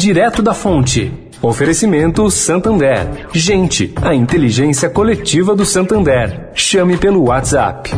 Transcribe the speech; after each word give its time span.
direto 0.00 0.40
da 0.40 0.54
fonte. 0.54 1.12
Oferecimento 1.42 2.30
Santander. 2.30 3.28
Gente, 3.34 3.92
a 4.00 4.14
inteligência 4.14 4.88
coletiva 4.88 5.54
do 5.54 5.66
Santander. 5.66 6.48
Chame 6.54 6.96
pelo 6.96 7.24
WhatsApp. 7.24 7.90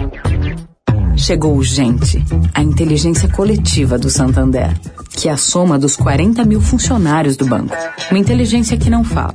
Chegou 1.17 1.57
o 1.57 1.63
Gente, 1.63 2.25
a 2.53 2.61
inteligência 2.61 3.29
coletiva 3.29 3.97
do 3.97 4.11
Santander, 4.11 4.77
que 5.11 5.29
é 5.29 5.33
a 5.33 5.37
soma 5.37 5.79
dos 5.79 5.95
40 5.95 6.45
mil 6.45 6.61
funcionários 6.61 7.37
do 7.37 7.47
banco. 7.47 7.77
Uma 8.11 8.19
inteligência 8.19 8.77
que 8.77 8.91
não 8.91 9.05
fala, 9.05 9.35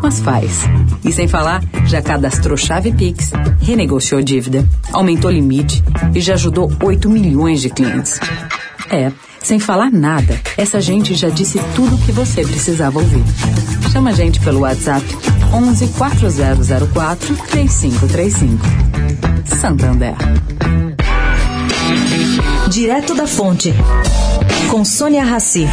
mas 0.00 0.20
faz. 0.20 0.62
E 1.04 1.10
sem 1.10 1.26
falar, 1.26 1.64
já 1.84 2.00
cadastrou 2.00 2.56
chave 2.56 2.92
Pix, 2.92 3.32
renegociou 3.60 4.22
dívida, 4.22 4.64
aumentou 4.92 5.32
limite 5.32 5.82
e 6.14 6.20
já 6.20 6.34
ajudou 6.34 6.70
8 6.80 7.10
milhões 7.10 7.60
de 7.60 7.70
clientes. 7.70 8.20
É, 8.88 9.10
sem 9.44 9.58
falar 9.58 9.92
nada, 9.92 10.40
essa 10.56 10.80
gente 10.80 11.14
já 11.14 11.28
disse 11.28 11.60
tudo 11.76 11.96
o 11.96 11.98
que 11.98 12.10
você 12.10 12.42
precisava 12.42 12.98
ouvir. 12.98 13.22
Chama 13.92 14.10
a 14.10 14.12
gente 14.14 14.40
pelo 14.40 14.60
WhatsApp 14.60 15.04
11 15.52 15.88
4004 15.88 17.36
3535. 17.50 18.64
Santander. 19.44 20.14
Direto 22.70 23.14
da 23.14 23.26
Fonte, 23.26 23.74
com 24.70 24.82
Sônia 24.84 25.22
Rassi. 25.22 25.68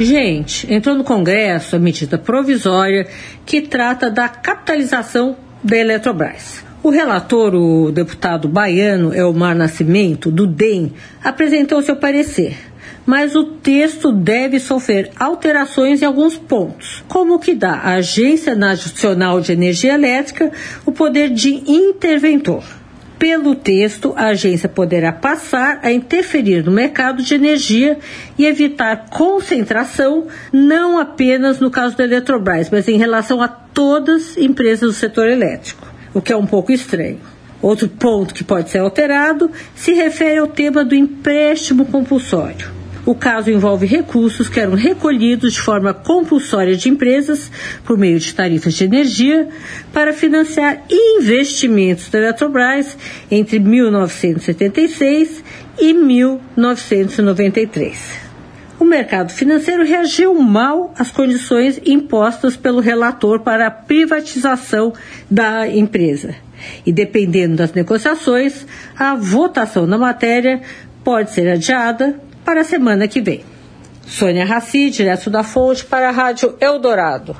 Gente, 0.00 0.72
entrou 0.72 0.96
no 0.96 1.04
Congresso 1.04 1.76
a 1.76 1.78
medida 1.78 2.16
provisória 2.16 3.06
que 3.44 3.60
trata 3.60 4.10
da 4.10 4.26
capitalização 4.30 5.36
da 5.62 5.76
Eletrobras. 5.76 6.64
O 6.82 6.90
relator, 6.90 7.54
o 7.54 7.92
deputado 7.92 8.48
baiano 8.48 9.14
Elmar 9.14 9.54
Nascimento, 9.54 10.30
do 10.30 10.46
DEM, 10.46 10.92
apresentou 11.22 11.82
seu 11.82 11.96
parecer 11.96 12.56
mas 13.06 13.34
o 13.34 13.44
texto 13.44 14.12
deve 14.12 14.60
sofrer 14.60 15.10
alterações 15.18 16.00
em 16.00 16.04
alguns 16.04 16.36
pontos, 16.36 17.02
como 17.08 17.34
o 17.34 17.38
que 17.38 17.54
dá 17.54 17.72
à 17.72 17.94
Agência 17.94 18.54
Nacional 18.54 19.40
de 19.40 19.52
Energia 19.52 19.94
Elétrica 19.94 20.52
o 20.86 20.92
poder 20.92 21.30
de 21.30 21.50
interventor. 21.68 22.62
Pelo 23.20 23.54
texto, 23.54 24.14
a 24.16 24.28
agência 24.28 24.66
poderá 24.66 25.12
passar 25.12 25.78
a 25.82 25.92
interferir 25.92 26.64
no 26.64 26.72
mercado 26.72 27.22
de 27.22 27.34
energia 27.34 27.98
e 28.38 28.46
evitar 28.46 29.10
concentração, 29.10 30.26
não 30.50 30.98
apenas 30.98 31.60
no 31.60 31.70
caso 31.70 31.94
da 31.98 32.04
Eletrobras, 32.04 32.70
mas 32.70 32.88
em 32.88 32.96
relação 32.96 33.42
a 33.42 33.46
todas 33.46 34.30
as 34.30 34.36
empresas 34.38 34.88
do 34.88 34.94
setor 34.94 35.28
elétrico, 35.28 35.86
o 36.14 36.22
que 36.22 36.32
é 36.32 36.36
um 36.36 36.46
pouco 36.46 36.72
estranho. 36.72 37.20
Outro 37.60 37.90
ponto 37.90 38.32
que 38.32 38.42
pode 38.42 38.70
ser 38.70 38.78
alterado 38.78 39.50
se 39.74 39.92
refere 39.92 40.38
ao 40.38 40.46
tema 40.46 40.82
do 40.82 40.94
empréstimo 40.94 41.84
compulsório. 41.84 42.79
O 43.06 43.14
caso 43.14 43.50
envolve 43.50 43.86
recursos 43.86 44.46
que 44.48 44.60
eram 44.60 44.74
recolhidos 44.74 45.54
de 45.54 45.60
forma 45.60 45.94
compulsória 45.94 46.76
de 46.76 46.90
empresas 46.90 47.50
por 47.84 47.96
meio 47.96 48.20
de 48.20 48.34
tarifas 48.34 48.74
de 48.74 48.84
energia 48.84 49.48
para 49.92 50.12
financiar 50.12 50.82
investimentos 50.90 52.10
da 52.10 52.18
Eletrobras 52.18 52.98
entre 53.30 53.58
1976 53.58 55.42
e 55.78 55.94
1993. 55.94 58.28
O 58.78 58.84
mercado 58.84 59.32
financeiro 59.32 59.82
reagiu 59.84 60.34
mal 60.34 60.92
às 60.98 61.10
condições 61.10 61.80
impostas 61.84 62.54
pelo 62.56 62.80
relator 62.80 63.40
para 63.40 63.66
a 63.66 63.70
privatização 63.70 64.92
da 65.30 65.68
empresa. 65.68 66.34
E 66.84 66.92
dependendo 66.92 67.56
das 67.56 67.72
negociações, 67.72 68.66
a 68.96 69.14
votação 69.14 69.86
na 69.86 69.96
matéria 69.96 70.60
pode 71.02 71.30
ser 71.30 71.48
adiada 71.48 72.20
para 72.50 72.62
a 72.62 72.64
semana 72.64 73.06
que 73.06 73.20
vem. 73.20 73.44
Sônia 74.04 74.44
Raci, 74.44 74.90
direto 74.90 75.30
da 75.30 75.44
Fonte, 75.44 75.84
para 75.84 76.08
a 76.08 76.10
Rádio 76.10 76.56
Eldorado. 76.60 77.36